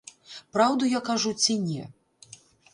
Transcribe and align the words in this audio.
Праўду 0.57 0.89
я 0.97 1.03
кажу 1.11 1.35
ці 1.45 1.59
не? 1.69 1.83